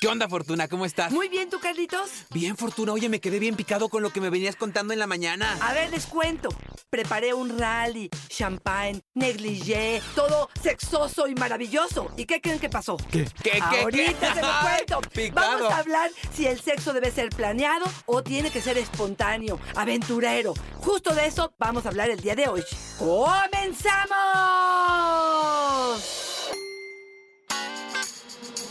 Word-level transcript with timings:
¿Qué 0.00 0.06
onda, 0.06 0.28
Fortuna? 0.28 0.68
¿Cómo 0.68 0.84
estás? 0.84 1.10
Muy 1.10 1.28
bien, 1.28 1.50
¿tú, 1.50 1.58
Carlitos? 1.58 2.08
Bien, 2.30 2.56
Fortuna. 2.56 2.92
Oye, 2.92 3.08
me 3.08 3.20
quedé 3.20 3.40
bien 3.40 3.56
picado 3.56 3.88
con 3.88 4.00
lo 4.00 4.10
que 4.10 4.20
me 4.20 4.30
venías 4.30 4.54
contando 4.54 4.92
en 4.92 5.00
la 5.00 5.08
mañana. 5.08 5.58
A 5.60 5.72
ver, 5.72 5.90
les 5.90 6.06
cuento. 6.06 6.50
Preparé 6.88 7.34
un 7.34 7.58
rally, 7.58 8.08
champagne, 8.28 9.02
negligé, 9.14 10.00
todo 10.14 10.50
sexoso 10.62 11.26
y 11.26 11.34
maravilloso. 11.34 12.12
¿Y 12.16 12.26
qué 12.26 12.40
creen 12.40 12.60
que 12.60 12.68
pasó? 12.68 12.96
¿Qué? 13.10 13.24
¿Qué? 13.42 13.60
¿Qué? 13.70 13.80
Ahorita 13.80 14.28
¿Qué? 14.28 14.34
se 14.34 14.40
lo 14.40 14.48
cuento. 14.62 15.00
Picado. 15.12 15.58
Vamos 15.58 15.72
a 15.72 15.78
hablar 15.78 16.12
si 16.32 16.46
el 16.46 16.60
sexo 16.60 16.92
debe 16.92 17.10
ser 17.10 17.30
planeado 17.30 17.84
o 18.06 18.22
tiene 18.22 18.52
que 18.52 18.60
ser 18.60 18.78
espontáneo, 18.78 19.58
aventurero. 19.74 20.54
Justo 20.76 21.12
de 21.12 21.26
eso 21.26 21.52
vamos 21.58 21.86
a 21.86 21.88
hablar 21.88 22.08
el 22.08 22.20
día 22.20 22.36
de 22.36 22.46
hoy. 22.46 22.62
¡Comenzamos! 22.98 24.08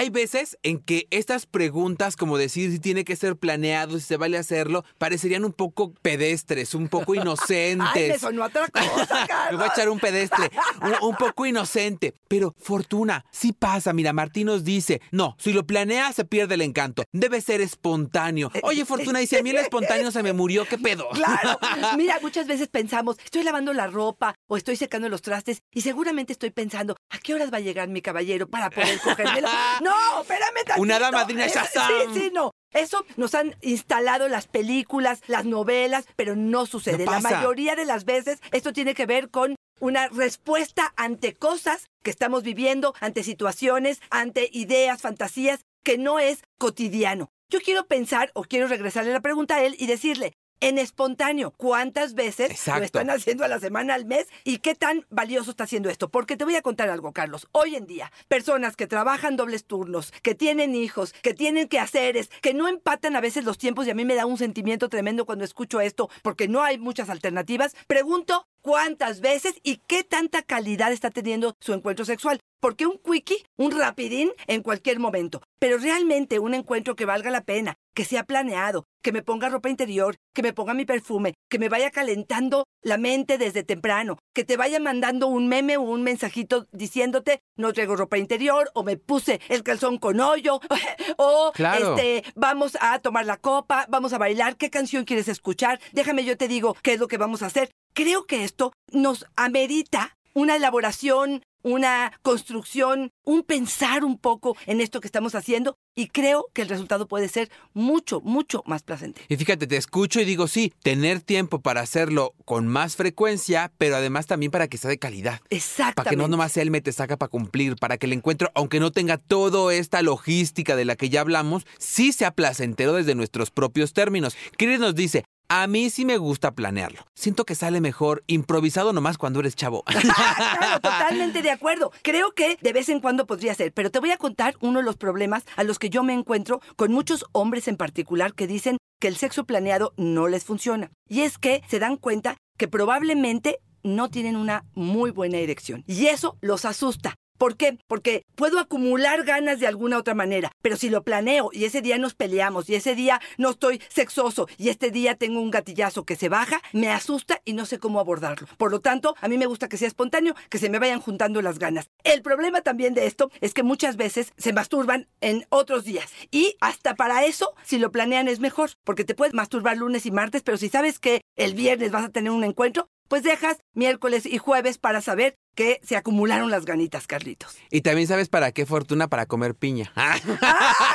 Hay 0.00 0.08
veces 0.08 0.56
en 0.62 0.78
que 0.78 1.06
estas 1.10 1.44
preguntas, 1.44 2.16
como 2.16 2.38
decir 2.38 2.70
si 2.70 2.78
tiene 2.78 3.04
que 3.04 3.16
ser 3.16 3.36
planeado, 3.36 3.98
si 3.98 4.06
se 4.06 4.16
vale 4.16 4.38
hacerlo, 4.38 4.82
parecerían 4.96 5.44
un 5.44 5.52
poco 5.52 5.92
pedestres, 6.00 6.74
un 6.74 6.88
poco 6.88 7.14
inocentes. 7.16 7.86
¡Ay, 7.94 8.08
me 8.08 8.18
sonó 8.18 8.44
otra 8.44 8.66
cosa, 8.68 9.26
Carlos! 9.28 9.28
Me 9.50 9.56
voy 9.58 9.66
a 9.66 9.72
echar 9.74 9.90
un 9.90 10.00
pedestre, 10.00 10.50
un, 10.80 11.08
un 11.10 11.16
poco 11.16 11.44
inocente. 11.44 12.14
Pero, 12.28 12.54
Fortuna, 12.58 13.26
sí 13.30 13.52
pasa. 13.52 13.92
Mira, 13.92 14.14
Martín 14.14 14.46
nos 14.46 14.64
dice, 14.64 15.02
no, 15.10 15.36
si 15.38 15.52
lo 15.52 15.66
planeas 15.66 16.14
se 16.14 16.24
pierde 16.24 16.54
el 16.54 16.62
encanto. 16.62 17.02
Debe 17.12 17.42
ser 17.42 17.60
espontáneo. 17.60 18.50
Oye, 18.62 18.86
Fortuna, 18.86 19.20
y 19.20 19.26
si 19.26 19.36
a 19.36 19.42
mí 19.42 19.50
el 19.50 19.58
espontáneo 19.58 20.10
se 20.10 20.22
me 20.22 20.32
murió, 20.32 20.64
¿qué 20.64 20.78
pedo? 20.78 21.10
Claro. 21.10 21.58
Mira, 21.98 22.18
muchas 22.22 22.46
veces 22.46 22.68
pensamos, 22.68 23.18
estoy 23.22 23.42
lavando 23.42 23.74
la 23.74 23.86
ropa 23.86 24.34
o 24.46 24.56
estoy 24.56 24.76
secando 24.76 25.10
los 25.10 25.20
trastes 25.20 25.60
y 25.70 25.82
seguramente 25.82 26.32
estoy 26.32 26.52
pensando, 26.52 26.96
¿a 27.10 27.18
qué 27.18 27.34
horas 27.34 27.52
va 27.52 27.58
a 27.58 27.60
llegar 27.60 27.88
mi 27.88 28.00
caballero 28.00 28.48
para 28.48 28.70
poder 28.70 28.98
cogérmelo? 29.00 29.48
No, 29.82 29.89
espérame 30.20 30.64
tantito. 30.64 30.80
Una 30.80 30.96
hada 30.96 31.10
madrina 31.10 31.46
Eh, 31.46 31.50
Shazam. 31.54 31.88
Sí, 32.14 32.20
sí, 32.20 32.30
no. 32.32 32.52
Eso 32.72 33.04
nos 33.16 33.34
han 33.34 33.56
instalado 33.62 34.28
las 34.28 34.46
películas, 34.46 35.20
las 35.26 35.44
novelas, 35.44 36.06
pero 36.16 36.36
no 36.36 36.66
sucede. 36.66 37.04
No 37.04 37.12
la 37.12 37.20
mayoría 37.20 37.74
de 37.74 37.84
las 37.84 38.04
veces 38.04 38.38
esto 38.52 38.72
tiene 38.72 38.94
que 38.94 39.06
ver 39.06 39.30
con 39.30 39.56
una 39.80 40.08
respuesta 40.08 40.92
ante 40.96 41.34
cosas 41.34 41.88
que 42.02 42.10
estamos 42.10 42.42
viviendo, 42.42 42.94
ante 43.00 43.24
situaciones, 43.24 44.00
ante 44.10 44.48
ideas, 44.52 45.00
fantasías, 45.00 45.60
que 45.82 45.98
no 45.98 46.18
es 46.18 46.42
cotidiano. 46.58 47.28
Yo 47.48 47.60
quiero 47.60 47.86
pensar 47.86 48.30
o 48.34 48.44
quiero 48.44 48.68
regresarle 48.68 49.12
la 49.12 49.20
pregunta 49.20 49.56
a 49.56 49.64
él 49.64 49.74
y 49.78 49.86
decirle, 49.86 50.34
en 50.60 50.78
espontáneo, 50.78 51.52
¿cuántas 51.56 52.14
veces 52.14 52.50
Exacto. 52.50 52.80
lo 52.80 52.84
están 52.84 53.10
haciendo 53.10 53.44
a 53.44 53.48
la 53.48 53.58
semana, 53.58 53.94
al 53.94 54.04
mes? 54.04 54.26
¿Y 54.44 54.58
qué 54.58 54.74
tan 54.74 55.06
valioso 55.10 55.50
está 55.50 55.64
haciendo 55.64 55.90
esto? 55.90 56.08
Porque 56.08 56.36
te 56.36 56.44
voy 56.44 56.54
a 56.56 56.62
contar 56.62 56.90
algo, 56.90 57.12
Carlos. 57.12 57.48
Hoy 57.52 57.76
en 57.76 57.86
día, 57.86 58.12
personas 58.28 58.76
que 58.76 58.86
trabajan 58.86 59.36
dobles 59.36 59.64
turnos, 59.64 60.12
que 60.22 60.34
tienen 60.34 60.74
hijos, 60.74 61.12
que 61.22 61.34
tienen 61.34 61.68
quehaceres, 61.68 62.28
que 62.42 62.54
no 62.54 62.68
empatan 62.68 63.16
a 63.16 63.20
veces 63.20 63.44
los 63.44 63.58
tiempos 63.58 63.86
y 63.86 63.90
a 63.90 63.94
mí 63.94 64.04
me 64.04 64.14
da 64.14 64.26
un 64.26 64.38
sentimiento 64.38 64.88
tremendo 64.88 65.24
cuando 65.24 65.44
escucho 65.44 65.80
esto 65.80 66.10
porque 66.22 66.48
no 66.48 66.62
hay 66.62 66.78
muchas 66.78 67.10
alternativas. 67.10 67.74
Pregunto, 67.86 68.46
¿cuántas 68.60 69.20
veces 69.20 69.54
y 69.62 69.78
qué 69.86 70.04
tanta 70.04 70.42
calidad 70.42 70.92
está 70.92 71.10
teniendo 71.10 71.56
su 71.60 71.72
encuentro 71.72 72.04
sexual? 72.04 72.40
Porque 72.60 72.86
un 72.86 72.98
quickie, 72.98 73.46
un 73.56 73.72
rapidín 73.72 74.32
en 74.46 74.62
cualquier 74.62 74.98
momento, 74.98 75.42
pero 75.58 75.78
realmente 75.78 76.38
un 76.38 76.52
encuentro 76.52 76.94
que 76.94 77.06
valga 77.06 77.30
la 77.30 77.42
pena, 77.42 77.76
que 77.94 78.04
sea 78.04 78.24
planeado, 78.24 78.86
que 79.02 79.12
me 79.12 79.22
ponga 79.22 79.48
ropa 79.48 79.68
interior, 79.68 80.16
que 80.34 80.42
me 80.42 80.52
ponga 80.52 80.74
mi 80.74 80.84
perfume, 80.84 81.34
que 81.48 81.58
me 81.58 81.68
vaya 81.68 81.90
calentando 81.90 82.64
la 82.82 82.98
mente 82.98 83.38
desde 83.38 83.62
temprano, 83.62 84.18
que 84.34 84.44
te 84.44 84.56
vaya 84.56 84.78
mandando 84.80 85.26
un 85.26 85.48
meme 85.48 85.76
o 85.76 85.82
un 85.82 86.02
mensajito 86.02 86.66
diciéndote 86.72 87.40
no 87.56 87.72
traigo 87.72 87.96
ropa 87.96 88.18
interior 88.18 88.70
o 88.74 88.82
me 88.82 88.96
puse 88.96 89.40
el 89.48 89.62
calzón 89.62 89.98
con 89.98 90.20
hoyo 90.20 90.60
o 91.16 91.52
Claro. 91.54 91.96
este 91.96 92.24
vamos 92.34 92.76
a 92.80 92.98
tomar 93.00 93.26
la 93.26 93.36
copa, 93.36 93.86
vamos 93.88 94.12
a 94.12 94.18
bailar, 94.18 94.56
¿qué 94.56 94.70
canción 94.70 95.04
quieres 95.04 95.28
escuchar? 95.28 95.80
Déjame 95.92 96.24
yo 96.24 96.36
te 96.36 96.48
digo 96.48 96.76
qué 96.82 96.94
es 96.94 97.00
lo 97.00 97.08
que 97.08 97.18
vamos 97.18 97.42
a 97.42 97.46
hacer. 97.46 97.70
Creo 97.92 98.24
que 98.26 98.44
esto 98.44 98.72
nos 98.92 99.26
amerita 99.36 100.16
una 100.32 100.54
elaboración, 100.56 101.42
una 101.62 102.12
construcción, 102.22 103.12
un 103.24 103.42
pensar 103.42 104.04
un 104.04 104.18
poco 104.18 104.56
en 104.66 104.80
esto 104.80 105.00
que 105.00 105.08
estamos 105.08 105.34
haciendo 105.34 105.76
y 105.94 106.08
creo 106.08 106.46
que 106.52 106.62
el 106.62 106.68
resultado 106.68 107.08
puede 107.08 107.28
ser 107.28 107.50
mucho, 107.74 108.20
mucho 108.20 108.62
más 108.66 108.82
placentero. 108.82 109.26
Y 109.28 109.36
fíjate, 109.36 109.66
te 109.66 109.76
escucho 109.76 110.20
y 110.20 110.24
digo, 110.24 110.48
sí, 110.48 110.72
tener 110.82 111.20
tiempo 111.20 111.60
para 111.60 111.80
hacerlo 111.80 112.34
con 112.44 112.66
más 112.66 112.96
frecuencia, 112.96 113.72
pero 113.78 113.96
además 113.96 114.26
también 114.26 114.50
para 114.50 114.68
que 114.68 114.78
sea 114.78 114.90
de 114.90 114.98
calidad. 114.98 115.40
Exactamente. 115.50 115.94
Para 115.96 116.10
que 116.10 116.16
no 116.16 116.28
nomás 116.28 116.52
sea 116.52 116.62
el 116.62 116.70
mete 116.70 116.92
saca 116.92 117.16
para 117.16 117.28
cumplir, 117.28 117.76
para 117.76 117.98
que 117.98 118.06
el 118.06 118.12
encuentro, 118.12 118.50
aunque 118.54 118.80
no 118.80 118.92
tenga 118.92 119.18
toda 119.18 119.74
esta 119.74 120.02
logística 120.02 120.76
de 120.76 120.84
la 120.84 120.96
que 120.96 121.10
ya 121.10 121.20
hablamos, 121.20 121.66
sí 121.78 122.12
sea 122.12 122.30
placentero 122.30 122.94
desde 122.94 123.14
nuestros 123.14 123.50
propios 123.50 123.92
términos. 123.92 124.36
Chris 124.56 124.78
nos 124.78 124.94
dice, 124.94 125.24
a 125.50 125.66
mí 125.66 125.90
sí 125.90 126.04
me 126.04 126.16
gusta 126.16 126.54
planearlo. 126.54 127.04
Siento 127.12 127.44
que 127.44 127.56
sale 127.56 127.80
mejor 127.80 128.22
improvisado 128.28 128.92
nomás 128.92 129.18
cuando 129.18 129.40
eres 129.40 129.56
chavo. 129.56 129.82
claro, 129.84 130.80
totalmente 130.80 131.42
de 131.42 131.50
acuerdo. 131.50 131.90
Creo 132.02 132.30
que 132.36 132.56
de 132.60 132.72
vez 132.72 132.88
en 132.88 133.00
cuando 133.00 133.26
podría 133.26 133.52
ser, 133.54 133.72
pero 133.72 133.90
te 133.90 133.98
voy 133.98 134.12
a 134.12 134.16
contar 134.16 134.54
uno 134.60 134.78
de 134.78 134.84
los 134.84 134.96
problemas 134.96 135.42
a 135.56 135.64
los 135.64 135.80
que 135.80 135.90
yo 135.90 136.04
me 136.04 136.14
encuentro 136.14 136.60
con 136.76 136.92
muchos 136.92 137.26
hombres 137.32 137.66
en 137.66 137.76
particular 137.76 138.32
que 138.32 138.46
dicen 138.46 138.76
que 139.00 139.08
el 139.08 139.16
sexo 139.16 139.44
planeado 139.44 139.92
no 139.96 140.28
les 140.28 140.44
funciona. 140.44 140.92
Y 141.08 141.22
es 141.22 141.36
que 141.36 141.64
se 141.68 141.80
dan 141.80 141.96
cuenta 141.96 142.36
que 142.56 142.68
probablemente 142.68 143.58
no 143.82 144.08
tienen 144.08 144.36
una 144.36 144.64
muy 144.74 145.10
buena 145.10 145.38
erección. 145.38 145.82
Y 145.88 146.06
eso 146.06 146.36
los 146.40 146.64
asusta. 146.64 147.16
¿Por 147.40 147.56
qué? 147.56 147.78
Porque 147.86 148.26
puedo 148.34 148.58
acumular 148.58 149.24
ganas 149.24 149.60
de 149.60 149.66
alguna 149.66 149.96
otra 149.96 150.12
manera, 150.12 150.52
pero 150.60 150.76
si 150.76 150.90
lo 150.90 151.04
planeo 151.04 151.48
y 151.54 151.64
ese 151.64 151.80
día 151.80 151.96
nos 151.96 152.14
peleamos 152.14 152.68
y 152.68 152.74
ese 152.74 152.94
día 152.94 153.18
no 153.38 153.48
estoy 153.48 153.80
sexoso 153.88 154.46
y 154.58 154.68
este 154.68 154.90
día 154.90 155.14
tengo 155.14 155.40
un 155.40 155.50
gatillazo 155.50 156.04
que 156.04 156.16
se 156.16 156.28
baja, 156.28 156.60
me 156.74 156.90
asusta 156.90 157.40
y 157.46 157.54
no 157.54 157.64
sé 157.64 157.78
cómo 157.78 157.98
abordarlo. 157.98 158.46
Por 158.58 158.70
lo 158.70 158.80
tanto, 158.80 159.14
a 159.22 159.28
mí 159.28 159.38
me 159.38 159.46
gusta 159.46 159.70
que 159.70 159.78
sea 159.78 159.88
espontáneo, 159.88 160.34
que 160.50 160.58
se 160.58 160.68
me 160.68 160.78
vayan 160.78 161.00
juntando 161.00 161.40
las 161.40 161.58
ganas. 161.58 161.88
El 162.04 162.20
problema 162.20 162.60
también 162.60 162.92
de 162.92 163.06
esto 163.06 163.30
es 163.40 163.54
que 163.54 163.62
muchas 163.62 163.96
veces 163.96 164.34
se 164.36 164.52
masturban 164.52 165.08
en 165.22 165.46
otros 165.48 165.84
días 165.84 166.12
y 166.30 166.56
hasta 166.60 166.94
para 166.94 167.24
eso, 167.24 167.54
si 167.64 167.78
lo 167.78 167.90
planean 167.90 168.28
es 168.28 168.40
mejor, 168.40 168.72
porque 168.84 169.06
te 169.06 169.14
puedes 169.14 169.32
masturbar 169.32 169.78
lunes 169.78 170.04
y 170.04 170.10
martes, 170.10 170.42
pero 170.42 170.58
si 170.58 170.68
sabes 170.68 170.98
que 170.98 171.22
el 171.36 171.54
viernes 171.54 171.90
vas 171.90 172.04
a 172.04 172.10
tener 172.10 172.32
un 172.32 172.44
encuentro, 172.44 172.90
pues 173.10 173.24
dejas 173.24 173.58
miércoles 173.72 174.24
y 174.24 174.38
jueves 174.38 174.78
para 174.78 175.00
saber 175.00 175.36
que 175.54 175.80
se 175.84 175.96
acumularon 175.96 176.50
las 176.50 176.64
ganitas, 176.64 177.06
Carlitos. 177.06 177.56
y 177.70 177.80
también 177.82 178.08
sabes 178.08 178.28
para 178.28 178.52
qué 178.52 178.66
fortuna 178.66 179.08
para 179.08 179.26
comer 179.26 179.54
piña. 179.54 179.92
¡Ah, 179.96 180.16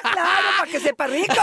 claro! 0.01 0.47
¡Para 0.59 0.71
que 0.71 0.79
sepa 0.79 1.07
rico! 1.07 1.33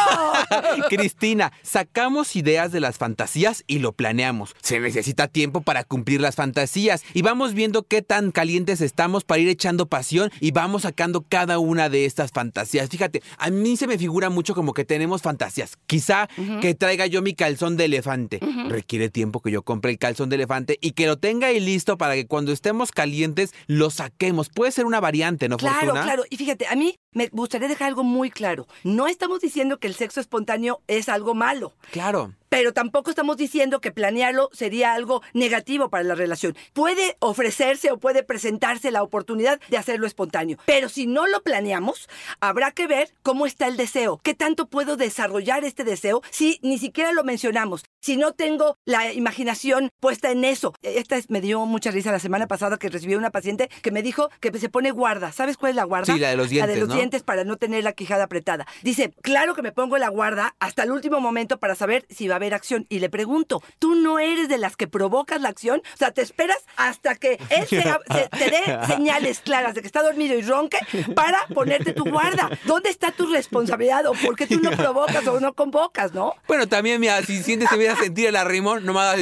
Cristina, 0.89 1.53
sacamos 1.63 2.35
ideas 2.37 2.73
de 2.73 2.81
las 2.81 2.99
fantasías 2.99 3.65
y 3.67 3.79
lo 3.79 3.93
planeamos. 3.93 4.55
Se 4.63 4.81
necesita 4.81 5.29
tiempo 5.29 5.61
para 5.61 5.85
cumplir 5.85 6.21
las 6.21 6.35
fantasías 6.37 7.05
y 7.15 7.23
vamos 7.23 7.55
viendo 7.55 7.83
qué 7.85 8.03
tan 8.03 8.31
calientes 8.33 8.81
estamos 8.81 9.25
para 9.25 9.41
ir 9.41 9.49
echando 9.49 9.87
pasión 9.87 10.31
y 10.41 10.51
vamos 10.51 10.83
sacando 10.83 11.23
cada 11.29 11.59
una 11.59 11.89
de 11.89 12.05
estas 12.07 12.31
fantasías. 12.33 12.89
Fíjate, 12.89 13.23
a 13.39 13.51
mí 13.51 13.77
se 13.77 13.87
me 13.87 13.99
figura 13.99 14.31
mucho 14.31 14.55
como 14.55 14.75
que 14.75 14.85
tenemos 14.85 15.23
fantasías. 15.23 15.77
Quizá 15.87 16.29
que 16.61 16.75
traiga 16.75 17.07
yo 17.07 17.23
mi 17.23 17.35
calzón 17.35 17.77
de 17.77 17.85
elefante. 17.87 18.41
Requiere 18.69 19.11
tiempo 19.11 19.41
que 19.41 19.51
yo 19.51 19.63
compre 19.63 19.91
el 19.93 19.99
calzón 19.99 20.29
de 20.29 20.37
elefante 20.37 20.79
y 20.81 20.93
que 20.93 21.07
lo 21.07 21.19
tenga 21.19 21.49
ahí 21.49 21.61
listo 21.61 21.99
para 21.99 22.15
que 22.15 22.27
cuando 22.27 22.53
estemos 22.53 22.91
calientes 23.03 23.53
lo 23.67 23.91
saquemos. 23.91 24.49
Puede 24.49 24.71
ser 24.71 24.87
una 24.87 25.01
variante, 25.01 25.49
¿no, 25.49 25.57
Claro, 25.57 25.79
Fortuna? 25.81 26.03
claro. 26.05 26.23
Y 26.31 26.37
fíjate, 26.37 26.67
a 26.69 26.77
mí 26.77 26.95
me 27.13 27.27
gustaría 27.33 27.67
dejar 27.69 27.89
algo 27.89 28.05
muy 28.05 28.31
claro. 28.31 28.69
No 28.85 29.09
estamos 29.09 29.41
diciendo 29.41 29.79
que 29.79 29.89
el 29.89 29.95
sexo 29.95 30.21
espontáneo 30.21 30.81
es 30.87 31.09
algo 31.09 31.35
malo. 31.35 31.73
Claro. 31.91 32.33
Pero 32.53 32.75
tampoco 32.75 33.09
estamos 33.09 33.39
diciendo 33.39 33.81
que 33.81 33.93
planearlo 33.93 34.51
sería 34.53 34.93
algo 34.93 35.23
negativo 35.33 35.89
para 35.89 36.05
la 36.05 36.15
relación. 36.15 36.55
Puede 36.75 37.17
ofrecerse 37.19 37.91
o 37.91 37.99
puede 37.99 38.23
presentarse 38.25 38.91
la 38.91 39.03
oportunidad 39.03 39.59
de 39.71 39.79
hacerlo 39.79 40.07
espontáneo. 40.07 40.59
Pero 40.67 40.91
si 40.91 41.07
no 41.07 41.27
lo 41.27 41.43
planeamos, 41.43 42.11
habrá 42.41 42.71
que 42.73 42.87
ver 42.87 43.15
cómo 43.23 43.47
está 43.47 43.69
el 43.69 43.79
deseo. 43.79 44.21
¿Qué 44.23 44.35
tanto 44.35 44.67
puedo 44.67 44.99
desarrollar 44.99 45.65
este 45.65 45.83
deseo 45.83 46.21
si 46.31 46.59
ni 46.63 46.77
siquiera 46.77 47.13
lo 47.13 47.25
mencionamos? 47.25 47.85
Si 48.03 48.19
no 48.19 48.33
tengo 48.33 48.77
la 48.85 49.15
imaginación 49.15 49.89
puesta 49.99 50.31
en 50.31 50.45
eso. 50.45 50.75
Esta 50.83 51.17
es- 51.17 51.31
me 51.31 51.41
dio 51.41 51.65
mucha 51.65 51.91
risa 51.91 52.13
la 52.13 52.19
semana 52.19 52.49
pasada 52.49 52.77
que 52.77 52.91
recibí 52.91 53.15
una 53.15 53.31
paciente 53.31 53.71
que 53.81 53.91
me 53.93 54.03
dijo 54.03 54.29
que 54.41 54.53
se 54.59 54.69
pone 54.69 54.91
guarda. 54.91 55.33
¿Sabes 55.33 55.57
cuál 55.57 55.71
es 55.71 55.77
la 55.77 55.85
guarda? 55.85 56.13
Sí, 56.13 56.19
la 56.21 56.29
de 56.29 56.37
los 56.37 56.53
La 56.53 56.67
de 56.67 56.75
dientes, 56.75 56.81
los 56.81 56.89
¿no? 56.91 56.95
dientes 56.97 57.23
para 57.23 57.45
no 57.45 57.57
tener 57.57 57.83
la 57.83 57.93
quijada 57.95 58.25
apretada. 58.25 58.67
Dice, 58.83 59.15
claro 59.23 59.55
que 59.55 59.63
me 59.63 59.73
pongo 59.73 59.97
la 59.97 60.11
guarda 60.11 60.55
hasta 60.59 60.83
el 60.83 60.91
último 60.91 61.19
momento 61.19 61.59
para 61.59 61.75
saber 61.75 62.05
si 62.11 62.29
va 62.29 62.35
a 62.37 62.42
haber 62.43 62.55
acción. 62.55 62.87
Y 62.89 62.99
le 62.99 63.09
pregunto, 63.11 63.63
¿tú 63.79 63.95
no 63.95 64.19
eres 64.19 64.49
de 64.49 64.59
las 64.59 64.77
que 64.77 64.87
provocas 64.89 65.41
la 65.41 65.49
acción? 65.49 65.83
O 65.95 65.97
sea, 65.97 66.11
te 66.13 66.23
esperas 66.23 66.59
hasta 66.77 67.15
que 67.17 67.39
él 67.51 67.67
se- 67.69 67.83
se- 67.83 68.29
te 68.31 68.51
dé 68.51 68.63
señales 68.87 69.41
claras 69.41 69.75
de 69.75 69.81
que 69.81 69.87
está 69.87 70.03
dormido 70.03 70.37
y 70.37 70.43
ronque 70.43 70.79
para 71.15 71.47
ponerte 71.55 71.93
tu 71.93 72.05
guarda. 72.05 72.51
¿Dónde 72.65 72.91
está 72.91 73.13
tu 73.13 73.27
responsabilidad? 73.27 74.07
¿O 74.07 74.13
por 74.15 74.37
qué 74.37 74.47
tú 74.47 74.61
no 74.61 74.71
provocas 74.71 75.27
o 75.27 75.41
no 75.41 75.53
convocas, 75.55 76.13
no? 76.13 76.35
Bueno, 76.49 76.69
también, 76.69 77.01
mira, 77.01 77.23
si 77.23 77.43
sientes 77.43 77.69
que 77.71 77.77
quieras 77.77 77.99
sentir 77.99 78.27
el 78.27 78.37
arrimón, 78.37 78.85
nomás 78.85 79.17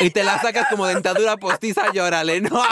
y 0.00 0.10
te 0.10 0.24
la 0.24 0.40
sacas 0.40 0.66
como 0.68 0.86
dentadura 0.86 1.36
postiza, 1.36 1.92
llórale, 1.92 2.40
¿no? 2.40 2.62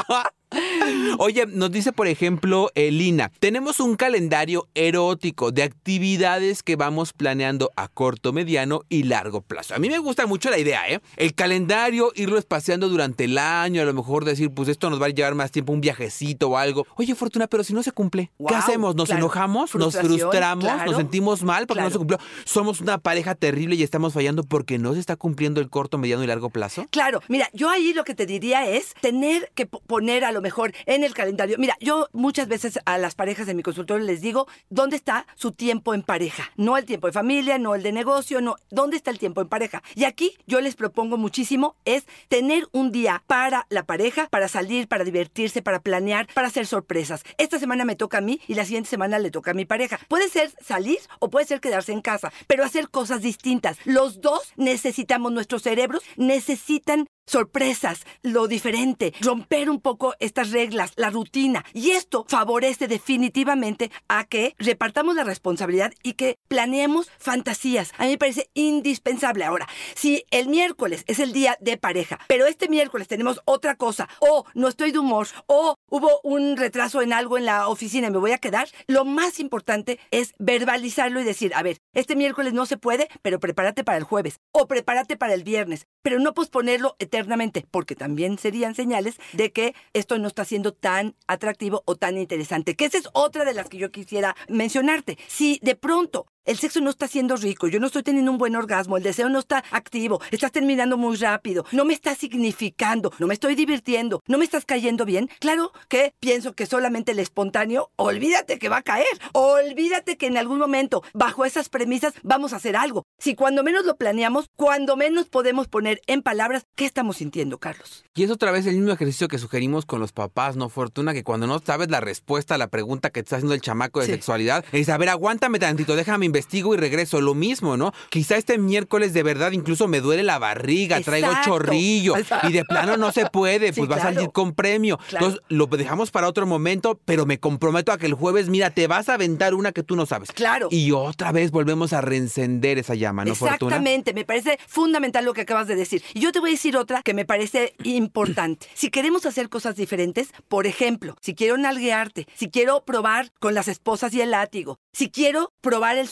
Oye, 1.18 1.46
nos 1.46 1.70
dice, 1.70 1.92
por 1.92 2.06
ejemplo, 2.06 2.70
Elina, 2.74 3.30
tenemos 3.38 3.80
un 3.80 3.96
calendario 3.96 4.68
erótico 4.74 5.50
de 5.52 5.62
actividades 5.62 6.62
que 6.62 6.76
vamos 6.76 7.12
planeando 7.12 7.70
a 7.76 7.88
corto, 7.88 8.32
mediano 8.32 8.82
y 8.88 9.04
largo 9.04 9.40
plazo. 9.42 9.74
A 9.74 9.78
mí 9.78 9.88
me 9.88 9.98
gusta 9.98 10.26
mucho 10.26 10.50
la 10.50 10.58
idea, 10.58 10.88
¿eh? 10.88 11.00
El 11.16 11.34
calendario, 11.34 12.12
irlo 12.14 12.38
espaciando 12.38 12.88
durante 12.88 13.24
el 13.24 13.38
año, 13.38 13.82
a 13.82 13.84
lo 13.84 13.94
mejor 13.94 14.24
decir, 14.24 14.50
pues 14.50 14.68
esto 14.68 14.90
nos 14.90 15.00
va 15.00 15.06
a 15.06 15.10
llevar 15.10 15.34
más 15.34 15.50
tiempo, 15.50 15.72
un 15.72 15.80
viajecito 15.80 16.50
o 16.50 16.56
algo. 16.56 16.86
Oye, 16.96 17.14
Fortuna, 17.14 17.46
pero 17.46 17.64
si 17.64 17.72
no 17.74 17.82
se 17.82 17.92
cumple, 17.92 18.30
¿qué 18.46 18.54
hacemos? 18.54 18.94
¿Nos 18.96 19.06
claro. 19.08 19.20
enojamos? 19.20 19.74
¿Nos 19.74 19.96
frustramos? 19.96 20.64
claro. 20.64 20.86
¿Nos 20.90 20.96
sentimos 20.96 21.42
mal 21.42 21.66
porque 21.66 21.82
no 21.82 21.90
se 21.90 21.98
cumplió? 21.98 22.18
¿Somos 22.44 22.80
una 22.80 22.98
pareja 22.98 23.34
terrible 23.34 23.76
y 23.76 23.82
estamos 23.82 24.12
fallando 24.12 24.42
porque 24.42 24.78
no 24.78 24.94
se 24.94 25.00
está 25.00 25.16
cumpliendo 25.16 25.60
el 25.60 25.70
corto, 25.70 25.98
mediano 25.98 26.24
y 26.24 26.26
largo 26.26 26.50
plazo? 26.50 26.86
Claro, 26.90 27.20
mira, 27.28 27.48
yo 27.52 27.70
ahí 27.70 27.92
lo 27.94 28.04
que 28.04 28.14
te 28.14 28.26
diría 28.26 28.68
es 28.68 28.94
tener 29.00 29.50
que 29.54 29.66
po- 29.66 29.80
poner 29.86 30.24
a 30.24 30.32
lo 30.32 30.41
mejor 30.42 30.74
en 30.86 31.04
el 31.04 31.14
calendario. 31.14 31.56
Mira, 31.58 31.76
yo 31.80 32.08
muchas 32.12 32.48
veces 32.48 32.78
a 32.84 32.98
las 32.98 33.14
parejas 33.14 33.46
de 33.46 33.54
mi 33.54 33.62
consultorio 33.62 34.04
les 34.04 34.20
digo, 34.20 34.46
¿dónde 34.68 34.96
está 34.96 35.26
su 35.36 35.52
tiempo 35.52 35.94
en 35.94 36.02
pareja? 36.02 36.50
No 36.56 36.76
el 36.76 36.84
tiempo 36.84 37.06
de 37.06 37.12
familia, 37.14 37.58
no 37.58 37.74
el 37.74 37.82
de 37.82 37.92
negocio, 37.92 38.40
no, 38.40 38.56
¿dónde 38.70 38.96
está 38.96 39.10
el 39.10 39.18
tiempo 39.18 39.40
en 39.40 39.48
pareja? 39.48 39.82
Y 39.94 40.04
aquí 40.04 40.36
yo 40.46 40.60
les 40.60 40.76
propongo 40.76 41.16
muchísimo 41.16 41.76
es 41.84 42.04
tener 42.28 42.68
un 42.72 42.92
día 42.92 43.22
para 43.26 43.66
la 43.70 43.84
pareja, 43.84 44.28
para 44.28 44.48
salir, 44.48 44.88
para 44.88 45.04
divertirse, 45.04 45.62
para 45.62 45.80
planear, 45.80 46.26
para 46.34 46.48
hacer 46.48 46.66
sorpresas. 46.66 47.24
Esta 47.38 47.58
semana 47.58 47.84
me 47.84 47.96
toca 47.96 48.18
a 48.18 48.20
mí 48.20 48.40
y 48.48 48.54
la 48.54 48.64
siguiente 48.64 48.90
semana 48.90 49.18
le 49.18 49.30
toca 49.30 49.52
a 49.52 49.54
mi 49.54 49.64
pareja. 49.64 49.98
Puede 50.08 50.28
ser 50.28 50.52
salir 50.60 50.98
o 51.18 51.30
puede 51.30 51.46
ser 51.46 51.60
quedarse 51.60 51.92
en 51.92 52.02
casa, 52.02 52.32
pero 52.46 52.64
hacer 52.64 52.88
cosas 52.90 53.22
distintas. 53.22 53.78
Los 53.84 54.20
dos 54.20 54.52
necesitamos, 54.56 55.32
nuestros 55.32 55.62
cerebros 55.62 56.02
necesitan 56.16 57.06
sorpresas, 57.26 58.04
lo 58.22 58.48
diferente, 58.48 59.14
romper 59.20 59.70
un 59.70 59.80
poco 59.80 60.14
estas 60.20 60.50
reglas, 60.50 60.92
la 60.96 61.10
rutina. 61.10 61.64
Y 61.72 61.90
esto 61.90 62.24
favorece 62.28 62.88
definitivamente 62.88 63.90
a 64.08 64.24
que 64.24 64.54
repartamos 64.58 65.14
la 65.14 65.24
responsabilidad 65.24 65.92
y 66.02 66.14
que 66.14 66.38
planeemos 66.48 67.10
fantasías. 67.18 67.92
A 67.98 68.04
mí 68.04 68.10
me 68.10 68.18
parece 68.18 68.50
indispensable. 68.54 69.44
Ahora, 69.44 69.68
si 69.94 70.24
el 70.30 70.48
miércoles 70.48 71.04
es 71.06 71.18
el 71.18 71.32
día 71.32 71.56
de 71.60 71.76
pareja, 71.76 72.18
pero 72.28 72.46
este 72.46 72.68
miércoles 72.68 73.08
tenemos 73.08 73.40
otra 73.44 73.76
cosa, 73.76 74.08
o 74.20 74.44
no 74.54 74.68
estoy 74.68 74.92
de 74.92 74.98
humor, 74.98 75.28
o 75.46 75.76
hubo 75.88 76.20
un 76.22 76.56
retraso 76.56 77.02
en 77.02 77.12
algo 77.12 77.38
en 77.38 77.46
la 77.46 77.68
oficina 77.68 78.08
y 78.08 78.10
me 78.10 78.18
voy 78.18 78.32
a 78.32 78.38
quedar, 78.38 78.68
lo 78.86 79.04
más 79.04 79.40
importante 79.40 79.98
es 80.10 80.32
verbalizarlo 80.38 81.20
y 81.20 81.24
decir, 81.24 81.52
a 81.54 81.62
ver, 81.62 81.78
este 81.94 82.16
miércoles 82.16 82.52
no 82.52 82.66
se 82.66 82.76
puede, 82.76 83.08
pero 83.22 83.40
prepárate 83.40 83.84
para 83.84 83.98
el 83.98 84.04
jueves, 84.04 84.40
o 84.52 84.66
prepárate 84.66 85.16
para 85.16 85.34
el 85.34 85.44
viernes, 85.44 85.86
pero 86.02 86.18
no 86.18 86.34
posponerlo 86.34 86.96
eternamente, 87.12 87.66
porque 87.70 87.94
también 87.94 88.38
serían 88.38 88.74
señales 88.74 89.18
de 89.34 89.52
que 89.52 89.74
esto 89.92 90.16
no 90.16 90.28
está 90.28 90.46
siendo 90.46 90.72
tan 90.72 91.14
atractivo 91.26 91.82
o 91.84 91.96
tan 91.96 92.16
interesante, 92.16 92.74
que 92.74 92.86
esa 92.86 92.96
es 92.96 93.10
otra 93.12 93.44
de 93.44 93.52
las 93.52 93.68
que 93.68 93.76
yo 93.76 93.92
quisiera 93.92 94.34
mencionarte. 94.48 95.18
Si 95.28 95.60
de 95.62 95.76
pronto 95.76 96.26
el 96.44 96.58
sexo 96.58 96.80
no 96.80 96.90
está 96.90 97.08
siendo 97.08 97.36
rico, 97.36 97.68
yo 97.68 97.78
no 97.80 97.86
estoy 97.86 98.02
teniendo 98.02 98.30
un 98.30 98.38
buen 98.38 98.56
orgasmo, 98.56 98.96
el 98.96 99.02
deseo 99.02 99.28
no 99.28 99.38
está 99.38 99.62
activo, 99.70 100.20
estás 100.30 100.52
terminando 100.52 100.96
muy 100.96 101.16
rápido, 101.16 101.64
no 101.72 101.84
me 101.84 101.94
está 101.94 102.14
significando, 102.14 103.12
no 103.18 103.26
me 103.26 103.34
estoy 103.34 103.54
divirtiendo, 103.54 104.22
no 104.26 104.38
me 104.38 104.44
estás 104.44 104.64
cayendo 104.64 105.04
bien, 105.04 105.28
claro 105.40 105.72
que 105.88 106.14
pienso 106.20 106.52
que 106.54 106.66
solamente 106.66 107.12
el 107.12 107.18
espontáneo, 107.18 107.90
olvídate 107.96 108.58
que 108.58 108.68
va 108.68 108.78
a 108.78 108.82
caer, 108.82 109.06
olvídate 109.32 110.16
que 110.16 110.26
en 110.26 110.36
algún 110.38 110.58
momento, 110.58 111.02
bajo 111.14 111.44
esas 111.44 111.68
premisas, 111.68 112.14
vamos 112.22 112.52
a 112.52 112.56
hacer 112.56 112.76
algo. 112.76 113.04
Si 113.18 113.34
cuando 113.34 113.62
menos 113.62 113.84
lo 113.84 113.96
planeamos, 113.96 114.46
cuando 114.56 114.96
menos 114.96 115.28
podemos 115.28 115.68
poner 115.68 116.00
en 116.06 116.22
palabras 116.22 116.66
qué 116.74 116.84
estamos 116.84 117.16
sintiendo, 117.18 117.58
Carlos. 117.58 118.04
Y 118.14 118.24
es 118.24 118.30
otra 118.30 118.50
vez 118.50 118.66
el 118.66 118.76
mismo 118.76 118.92
ejercicio 118.92 119.28
que 119.28 119.38
sugerimos 119.38 119.86
con 119.86 120.00
los 120.00 120.12
papás, 120.12 120.56
¿no, 120.56 120.68
Fortuna? 120.68 121.12
Que 121.12 121.24
cuando 121.24 121.46
no 121.46 121.58
sabes 121.60 121.90
la 121.90 122.00
respuesta 122.00 122.54
a 122.54 122.58
la 122.58 122.68
pregunta 122.68 123.10
que 123.10 123.22
te 123.22 123.26
está 123.26 123.36
haciendo 123.36 123.54
el 123.54 123.60
chamaco 123.60 124.00
de 124.00 124.06
Sí. 124.06 124.12
sexualidad, 124.12 124.64
es, 124.72 124.88
a 124.88 124.98
ver, 124.98 125.08
aguántame 125.08 125.58
tantito, 125.58 125.96
déjame 125.96 126.26
investigo 126.32 126.74
y 126.74 126.78
regreso. 126.78 127.20
Lo 127.20 127.34
mismo, 127.34 127.76
¿no? 127.76 127.92
Quizá 128.08 128.36
este 128.36 128.56
miércoles 128.56 129.12
de 129.12 129.22
verdad 129.22 129.52
incluso 129.52 129.86
me 129.86 130.00
duele 130.00 130.22
la 130.22 130.38
barriga, 130.38 131.00
traigo 131.00 131.28
chorrillo 131.44 132.16
Exacto. 132.16 132.48
y 132.48 132.52
de 132.52 132.64
plano 132.64 132.96
no 132.96 133.12
se 133.12 133.26
puede, 133.26 133.72
Sí, 133.72 133.80
pues 133.80 133.90
va 133.90 133.96
a 133.96 134.00
salir 134.00 134.30
con 134.32 134.54
premio. 134.54 134.98
Claro. 135.08 135.26
Entonces 135.26 135.40
lo 135.48 135.66
dejamos 135.66 136.10
para 136.10 136.28
otro 136.28 136.46
momento, 136.46 136.98
pero 137.04 137.26
me 137.26 137.38
comprometo 137.38 137.92
a 137.92 137.98
que 137.98 138.06
el 138.06 138.14
jueves, 138.14 138.48
mira, 138.48 138.70
te 138.70 138.86
vas 138.86 139.08
a 139.08 139.14
aventar 139.14 139.54
una 139.54 139.72
que 139.72 139.82
tú 139.82 139.94
no 139.94 140.06
sabes. 140.06 140.32
Claro. 140.32 140.68
Y 140.70 140.92
otra 140.92 141.32
vez 141.32 141.50
volvemos 141.50 141.92
a 141.92 142.00
reencender 142.00 142.78
esa 142.78 142.94
llama, 142.94 143.24
¿no, 143.24 143.34
Fortuna? 143.34 143.76
Exactamente, 143.76 144.14
me 144.14 144.24
parece 144.24 144.58
fundamental 144.66 145.24
lo 145.24 145.34
que 145.34 145.42
acabas 145.42 145.68
de 145.68 145.76
decir. 145.76 146.02
Y 146.14 146.20
yo 146.20 146.32
te 146.32 146.40
voy 146.40 146.50
a 146.50 146.52
decir 146.52 146.76
otra 146.76 147.02
que 147.02 147.14
me 147.14 147.24
parece 147.24 147.74
importante. 147.84 148.66
Si 148.74 148.90
queremos 148.90 149.26
hacer 149.26 149.48
cosas 149.48 149.76
diferentes, 149.76 150.32
por 150.48 150.66
ejemplo, 150.66 151.16
si 151.20 151.34
quiero 151.34 151.56
nalguearte, 151.56 152.26
si 152.34 152.50
quiero 152.50 152.84
probar 152.84 153.30
con 153.38 153.54
las 153.54 153.68
esposas 153.68 154.14
y 154.14 154.20
el 154.20 154.30
látigo, 154.30 154.78
si 154.92 155.10
quiero 155.10 155.52
probar 155.60 155.96
el 155.96 156.08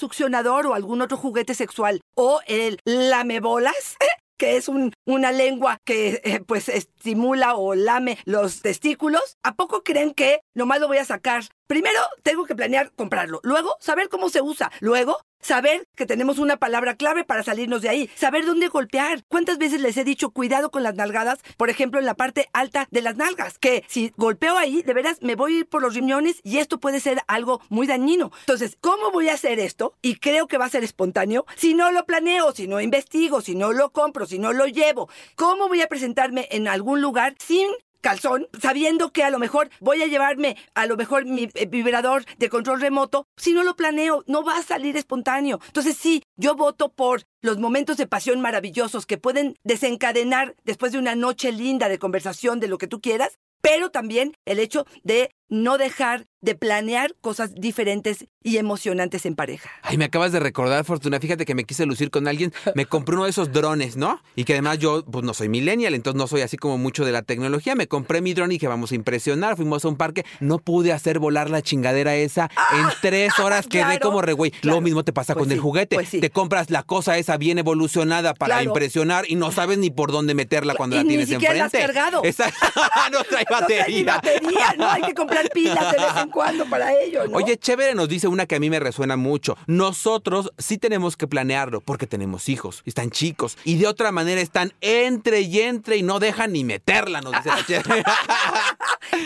o 0.67 0.75
algún 0.75 1.03
otro 1.03 1.17
juguete 1.17 1.55
sexual 1.55 2.01
o 2.17 2.41
el 2.47 2.79
lamebolas, 2.85 3.97
que 4.39 4.57
es 4.57 4.69
un- 4.69 4.93
una 5.07 5.33
lengua 5.33 5.79
que 5.85 6.21
eh, 6.25 6.41
pues 6.47 6.69
estimula 6.69 7.55
o 7.57 7.75
lame 7.75 8.19
los 8.25 8.63
testículos, 8.63 9.37
¿a 9.43 9.55
poco 9.55 9.83
creen 9.83 10.15
que 10.15 10.41
nomás 10.55 10.81
lo 10.81 10.89
voy 10.89 10.97
a 10.99 11.05
sacar? 11.05 11.45
Primero 11.67 12.01
tengo 12.23 12.45
que 12.47 12.55
planear 12.57 12.91
comprarlo, 12.93 13.41
luego 13.43 13.77
saber 13.81 14.09
cómo 14.09 14.31
se 14.31 14.41
usa, 14.41 14.71
luego 14.81 15.21
saber 15.41 15.87
que 15.95 16.07
tenemos 16.07 16.39
una 16.39 16.57
palabra 16.57 16.97
clave 16.97 17.25
para 17.25 17.43
salirnos 17.43 17.83
de 17.83 17.89
ahí, 17.89 18.11
saber 18.15 18.45
dónde 18.45 18.69
golpear. 18.69 19.25
¿Cuántas 19.29 19.59
veces 19.59 19.81
les 19.81 19.97
he 19.97 20.05
dicho 20.05 20.31
cuidado 20.31 20.71
con 20.71 20.83
las 20.83 20.95
nalgadas? 20.95 21.41
Por 21.57 21.71
ejemplo, 21.71 22.01
en 22.01 22.07
la 22.07 22.15
parte 22.15 22.49
alta 22.53 22.89
de 22.91 23.03
las 23.03 23.17
nalgas, 23.17 23.59
que 23.59 23.85
si 23.89 24.13
golpeo 24.17 24.57
ahí, 24.57 24.83
de 24.83 24.95
veras 24.95 25.19
me 25.23 25.35
voy 25.35 25.55
a 25.55 25.59
ir 25.61 25.67
por 25.67 25.83
los 25.83 25.95
riñones 25.95 26.41
y 26.45 26.59
esto 26.59 26.79
puede 26.79 27.01
ser 27.01 27.23
algo 27.27 27.61
muy 27.69 27.87
dañino. 27.87 28.31
Entonces, 28.41 28.77
¿cómo 28.81 29.11
voy 29.11 29.29
a 29.29 29.35
hacer 29.35 29.59
esto? 29.59 29.95
Y 30.03 30.17
creo 30.17 30.47
que 30.47 30.59
va 30.59 30.67
a 30.67 30.71
ser 30.71 30.85
espontáneo 30.85 31.47
si 31.57 31.75
no 31.75 31.91
lo 31.91 32.05
planeo, 32.07 32.53
si 32.53 32.67
no 32.67 32.81
investigo, 32.81 33.41
si 33.41 33.55
no 33.55 33.73
lo 33.73 33.91
compro, 33.91 34.27
si 34.27 34.39
no 34.39 34.53
lo 34.53 34.67
llevo. 34.67 35.09
¿Cómo 35.37 35.69
voy 35.69 35.83
a 35.83 35.89
presentarme 35.89 36.49
en 36.51 36.69
algún 36.69 37.01
lugar 37.01 37.35
sin 37.39 37.71
calzón, 38.01 38.49
sabiendo 38.61 39.13
que 39.13 39.25
a 39.25 39.31
lo 39.31 39.39
mejor 39.39 39.71
voy 39.81 40.03
a 40.03 40.07
llevarme 40.07 40.57
a 40.75 40.87
lo 40.87 40.97
mejor 40.97 41.25
mi 41.27 41.49
eh, 41.55 41.67
vibrador 41.67 42.25
de 42.39 42.49
control 42.49 42.81
remoto, 42.81 43.27
si 43.37 43.53
no 43.53 43.63
lo 43.63 43.77
planeo, 43.77 44.25
no 44.27 44.43
va 44.45 44.59
a 44.59 44.63
salir 44.63 44.97
espontáneo. 44.97 45.61
Entonces 45.67 45.97
sí, 45.97 46.23
yo 46.37 46.55
voto 46.55 46.91
por 46.93 47.23
los 47.43 47.59
momentos 47.59 47.97
de 47.97 48.07
pasión 48.07 48.41
maravillosos 48.41 49.07
que 49.07 49.19
pueden 49.19 49.57
desencadenar 49.65 50.55
después 50.65 50.93
de 50.93 50.99
una 50.99 51.15
noche 51.15 51.53
linda 51.53 51.89
de 51.89 51.99
conversación 51.99 52.61
de 52.61 52.69
lo 52.69 52.79
que 52.79 52.87
tú 52.87 53.01
quieras, 53.01 53.39
pero 53.61 53.91
también 53.91 54.37
el 54.45 54.59
hecho 54.59 54.87
de 55.03 55.31
no 55.51 55.77
dejar 55.79 56.27
de 56.43 56.55
planear 56.55 57.15
cosas 57.21 57.55
diferentes 57.55 58.25
y 58.43 58.57
emocionantes 58.57 59.27
en 59.27 59.35
pareja. 59.35 59.69
Ay, 59.83 59.99
me 59.99 60.07
acabas 60.07 60.33
de 60.33 60.41
recordar, 60.41 60.87
Fortuna. 60.87 61.21
Fíjate 61.21 61.45
que 61.45 61.55
me 61.55 61.65
quise 61.65 61.85
lucir 61.85 62.11
con 62.11 62.27
alguien. 62.27 62.51
Me 62.75 62.87
compré 62.87 63.15
uno 63.17 63.25
de 63.25 63.31
esos 63.31 63.53
drones, 63.53 63.97
¿no? 63.99 64.23
Y 64.37 64.45
que 64.45 64.55
además 64.55 64.79
yo, 64.79 65.05
pues 65.05 65.23
no 65.23 65.35
soy 65.35 65.51
millennial, 65.51 65.93
entonces 65.95 66.17
no 66.19 66.27
soy 66.27 66.41
así 66.41 66.57
como 66.57 66.79
mucho 66.79 67.05
de 67.05 67.13
la 67.13 67.21
tecnología. 67.21 67.75
Me 67.75 67.89
compré 67.89 68.23
mi 68.23 68.33
drone 68.33 68.55
y 68.55 68.57
dije, 68.57 68.69
vamos 68.69 68.93
a 68.93 68.95
impresionar. 68.95 69.57
Fuimos 69.57 69.85
a 69.85 69.89
un 69.89 69.97
parque. 69.97 70.25
No 70.41 70.59
pude 70.61 70.95
hacer 70.95 71.19
volar 71.19 71.51
la 71.51 71.61
chingadera 71.61 72.17
esa. 72.17 72.49
En 72.73 72.87
tres 73.03 73.39
horas 73.39 73.67
quedé 73.67 73.83
claro, 73.83 74.01
como 74.01 74.23
re 74.23 74.33
güey. 74.33 74.51
claro. 74.53 74.77
Lo 74.77 74.81
mismo 74.81 75.05
te 75.05 75.13
pasa 75.13 75.35
Pues 75.35 75.45
con 75.45 75.53
el 75.53 75.59
juguete. 75.61 75.97
pues 75.97 76.09
sí. 76.09 76.21
Te 76.21 76.31
compras 76.31 76.71
la 76.71 76.85
cosa 76.85 77.19
esa 77.19 77.37
bien 77.37 77.59
evolucionada 77.59 78.33
para 78.33 78.55
Claro. 78.55 78.71
impresionar 78.71 79.27
y 79.31 79.35
no 79.35 79.53
sabes 79.53 79.77
ni 79.77 79.91
por 79.91 80.11
dónde 80.11 80.33
meterla 80.35 80.75
cuando 80.75 80.97
Y 80.97 81.01
la 81.01 81.03
ni 81.03 81.09
tienes 81.11 81.29
siquiera 81.29 81.55
la 81.55 81.65
has 81.67 81.75
enfrente. 81.75 81.93
cargado. 81.95 82.23
Esa- 82.25 82.51
no 83.13 83.23
trae 83.25 83.45
No 83.51 83.67
trae 83.67 83.85
ni 83.89 84.05
batería. 84.05 84.15
batería, 84.15 84.75
¿no? 84.79 84.89
Hay 84.91 85.03
que 85.03 85.13
comprar 85.15 85.40
pilas 85.49 85.93
de 85.93 85.99
vez 85.99 86.17
en 86.23 86.31
cuando 86.31 86.67
para 86.67 86.93
ello, 87.01 87.27
¿no? 87.27 87.37
Oye, 87.37 87.57
chévere, 87.57 87.95
nos 87.95 88.09
dice 88.09 88.29
una 88.29 88.47
que 88.47 88.57
a 88.57 88.61
mí 88.61 88.71
me 88.71 88.81
resuena 88.81 89.17
mucho. 89.17 89.57
Nosotros 89.67 90.53
sí 90.59 90.79
tenemos 90.79 91.17
que 91.17 91.27
planearlo 91.27 91.81
porque 91.81 92.07
tenemos 92.07 92.49
hijos, 92.49 92.83
están 92.85 93.11
chicos 93.11 93.57
y 93.65 93.77
de 93.77 93.87
otra 93.87 94.13
manera 94.13 94.41
están 94.41 94.73
entre 94.81 95.41
y 95.41 95.61
entre 95.61 95.97
y 95.97 96.03
no 96.03 96.19
dejan 96.19 96.53
ni 96.53 96.65
meterla, 96.65 97.21
nos 97.21 97.33
dice 97.33 97.49
la 97.49 97.67
chévere. 97.67 98.05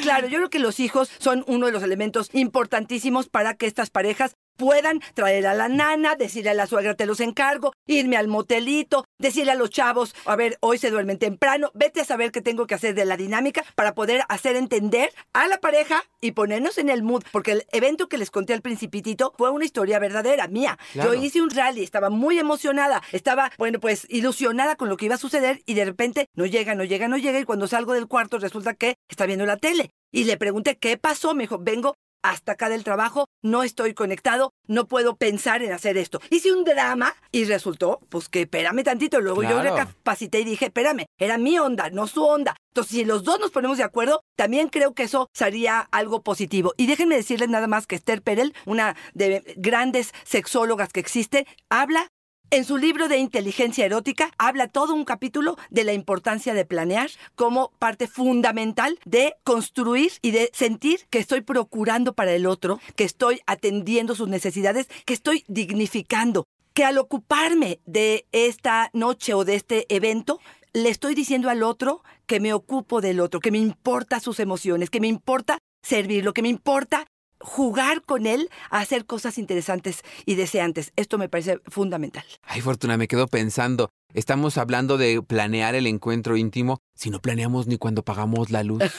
Claro, 0.02 0.28
yo 0.28 0.38
creo 0.38 0.50
que 0.50 0.58
los 0.58 0.80
hijos 0.80 1.10
son 1.18 1.44
uno 1.46 1.66
de 1.66 1.72
los 1.72 1.82
elementos 1.82 2.30
importantísimos 2.32 3.28
para 3.28 3.54
que 3.54 3.66
estas 3.66 3.90
parejas 3.90 4.36
puedan 4.56 5.00
traer 5.14 5.46
a 5.46 5.54
la 5.54 5.68
nana, 5.68 6.14
decirle 6.16 6.50
a 6.50 6.54
la 6.54 6.66
suegra 6.66 6.94
te 6.94 7.06
los 7.06 7.20
encargo, 7.20 7.72
irme 7.86 8.16
al 8.16 8.28
motelito, 8.28 9.03
decirle 9.18 9.52
a 9.52 9.54
los 9.54 9.70
chavos, 9.70 10.14
a 10.24 10.36
ver, 10.36 10.58
hoy 10.60 10.78
se 10.78 10.90
duermen 10.90 11.18
temprano, 11.18 11.70
vete 11.74 12.00
a 12.00 12.04
saber 12.04 12.32
qué 12.32 12.40
tengo 12.40 12.66
que 12.66 12.74
hacer 12.74 12.94
de 12.94 13.04
la 13.04 13.16
dinámica 13.16 13.64
para 13.74 13.94
poder 13.94 14.22
hacer 14.28 14.56
entender 14.56 15.12
a 15.32 15.48
la 15.48 15.58
pareja 15.58 16.04
y 16.20 16.32
ponernos 16.32 16.78
en 16.78 16.88
el 16.88 17.02
mood, 17.02 17.22
porque 17.32 17.52
el 17.52 17.66
evento 17.72 18.08
que 18.08 18.18
les 18.18 18.30
conté 18.30 18.54
al 18.54 18.62
principitito 18.62 19.34
fue 19.36 19.50
una 19.50 19.64
historia 19.64 19.98
verdadera, 19.98 20.48
mía. 20.48 20.78
Claro. 20.92 21.14
Yo 21.14 21.22
hice 21.22 21.42
un 21.42 21.50
rally, 21.50 21.82
estaba 21.82 22.10
muy 22.10 22.38
emocionada, 22.38 23.02
estaba, 23.12 23.50
bueno, 23.58 23.80
pues 23.80 24.06
ilusionada 24.08 24.76
con 24.76 24.88
lo 24.88 24.96
que 24.96 25.06
iba 25.06 25.14
a 25.14 25.18
suceder 25.18 25.62
y 25.66 25.74
de 25.74 25.84
repente 25.84 26.28
no 26.34 26.46
llega, 26.46 26.74
no 26.74 26.84
llega, 26.84 27.08
no 27.08 27.16
llega 27.16 27.38
y 27.38 27.44
cuando 27.44 27.66
salgo 27.66 27.92
del 27.92 28.08
cuarto 28.08 28.38
resulta 28.38 28.74
que 28.74 28.96
está 29.08 29.26
viendo 29.26 29.46
la 29.46 29.56
tele. 29.56 29.90
Y 30.12 30.24
le 30.24 30.36
pregunté, 30.36 30.76
¿qué 30.76 30.96
pasó? 30.96 31.34
Me 31.34 31.42
dijo, 31.42 31.58
vengo 31.58 31.96
hasta 32.24 32.52
acá 32.52 32.68
del 32.70 32.84
trabajo, 32.84 33.26
no 33.42 33.62
estoy 33.62 33.92
conectado, 33.92 34.52
no 34.66 34.88
puedo 34.88 35.16
pensar 35.16 35.62
en 35.62 35.72
hacer 35.72 35.98
esto. 35.98 36.20
Hice 36.30 36.52
un 36.52 36.64
drama 36.64 37.14
y 37.30 37.44
resultó, 37.44 38.00
pues 38.08 38.30
que 38.30 38.42
espérame 38.42 38.82
tantito. 38.82 39.20
Luego 39.20 39.42
yo 39.42 39.50
Claro. 39.60 39.76
recapacité 39.76 40.40
y 40.40 40.44
dije, 40.44 40.64
espérame, 40.66 41.04
era 41.18 41.36
mi 41.36 41.58
onda, 41.58 41.90
no 41.90 42.06
su 42.06 42.24
onda. 42.24 42.56
Entonces, 42.72 42.96
si 42.96 43.04
los 43.04 43.22
dos 43.24 43.38
nos 43.38 43.50
ponemos 43.50 43.76
de 43.78 43.84
acuerdo, 43.84 44.22
también 44.36 44.68
creo 44.68 44.94
que 44.94 45.04
eso 45.04 45.28
sería 45.34 45.80
algo 45.92 46.22
positivo. 46.22 46.72
Y 46.76 46.86
déjenme 46.86 47.14
decirles 47.14 47.48
nada 47.50 47.66
más 47.68 47.86
que 47.86 47.94
Esther 47.94 48.22
Perel, 48.22 48.54
una 48.64 48.96
de 49.12 49.54
grandes 49.56 50.12
sexólogas 50.24 50.92
que 50.92 51.00
existe, 51.00 51.46
habla 51.70 52.08
en 52.50 52.64
su 52.64 52.76
libro 52.76 53.08
de 53.08 53.18
inteligencia 53.18 53.84
erótica 53.84 54.30
habla 54.38 54.68
todo 54.68 54.94
un 54.94 55.04
capítulo 55.04 55.56
de 55.70 55.84
la 55.84 55.92
importancia 55.92 56.54
de 56.54 56.64
planear 56.64 57.10
como 57.34 57.72
parte 57.78 58.06
fundamental 58.06 58.98
de 59.04 59.34
construir 59.42 60.12
y 60.22 60.30
de 60.30 60.50
sentir 60.52 61.06
que 61.10 61.18
estoy 61.18 61.40
procurando 61.40 62.12
para 62.12 62.32
el 62.32 62.46
otro, 62.46 62.80
que 62.96 63.04
estoy 63.04 63.40
atendiendo 63.46 64.14
sus 64.14 64.28
necesidades, 64.28 64.88
que 65.04 65.14
estoy 65.14 65.44
dignificando, 65.48 66.44
que 66.74 66.84
al 66.84 66.98
ocuparme 66.98 67.80
de 67.86 68.26
esta 68.32 68.90
noche 68.92 69.34
o 69.34 69.44
de 69.44 69.56
este 69.56 69.86
evento, 69.94 70.40
le 70.72 70.90
estoy 70.90 71.14
diciendo 71.14 71.50
al 71.50 71.62
otro 71.62 72.02
que 72.26 72.40
me 72.40 72.52
ocupo 72.52 73.00
del 73.00 73.20
otro, 73.20 73.40
que 73.40 73.52
me 73.52 73.58
importa 73.58 74.20
sus 74.20 74.40
emociones, 74.40 74.90
que 74.90 75.00
me 75.00 75.08
importa 75.08 75.58
servirlo, 75.82 76.32
que 76.32 76.42
me 76.42 76.48
importa 76.48 77.06
jugar 77.44 78.02
con 78.02 78.26
él 78.26 78.48
a 78.70 78.78
hacer 78.80 79.04
cosas 79.04 79.36
interesantes 79.38 80.02
y 80.24 80.34
deseantes. 80.34 80.92
Esto 80.96 81.18
me 81.18 81.28
parece 81.28 81.60
fundamental. 81.68 82.24
Ay, 82.42 82.62
Fortuna, 82.62 82.96
me 82.96 83.06
quedo 83.06 83.28
pensando. 83.28 83.90
Estamos 84.14 84.58
hablando 84.58 84.96
de 84.96 85.20
planear 85.22 85.74
el 85.74 85.86
encuentro 85.86 86.36
íntimo 86.36 86.78
si 86.94 87.10
no 87.10 87.20
planeamos 87.20 87.66
ni 87.66 87.76
cuando 87.76 88.02
pagamos 88.02 88.50
la 88.50 88.62
luz. 88.62 88.82